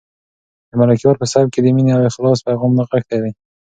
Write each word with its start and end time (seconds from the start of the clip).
د 0.69 0.71
ملکیار 0.81 1.15
په 1.19 1.25
سبک 1.31 1.49
کې 1.53 1.61
د 1.61 1.67
مینې 1.75 1.91
او 1.95 2.01
اخلاص 2.11 2.39
پیغام 2.47 2.71
نغښتی 2.77 3.17
دی. 3.23 3.31